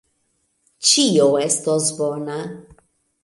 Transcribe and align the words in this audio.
Ĉio 0.91 1.27
estos 1.47 1.91
bona. 1.99 2.39